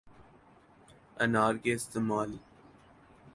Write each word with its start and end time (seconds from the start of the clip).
انار 1.23 1.55
کے 1.63 1.73
استعمال 1.73 2.35